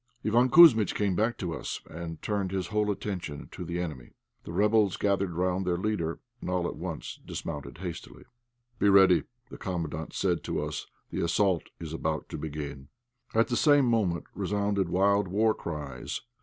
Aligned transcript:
Iván 0.25 0.49
Kouzmitch 0.49 0.95
came 0.95 1.15
back 1.15 1.37
to 1.37 1.53
us, 1.53 1.79
and 1.87 2.19
turned 2.23 2.49
his 2.49 2.69
whole 2.69 2.89
attention 2.89 3.47
to 3.51 3.63
the 3.63 3.79
enemy. 3.79 4.13
The 4.45 4.51
rebels 4.51 4.97
gathered 4.97 5.33
round 5.35 5.63
their 5.63 5.77
leader, 5.77 6.19
and 6.41 6.49
all 6.49 6.67
at 6.67 6.75
once 6.75 7.19
dismounted 7.23 7.77
hastily. 7.77 8.23
"Be 8.79 8.89
ready," 8.89 9.25
the 9.51 9.59
Commandant 9.59 10.13
said 10.13 10.43
to 10.45 10.59
us, 10.63 10.87
"the 11.11 11.21
assault 11.23 11.69
is 11.79 11.93
about 11.93 12.29
to 12.29 12.39
begin." 12.39 12.87
At 13.35 13.49
the 13.49 13.55
same 13.55 13.85
moment 13.85 14.25
resounded 14.33 14.89
wild 14.89 15.27
war 15.27 15.53
cries. 15.53 16.21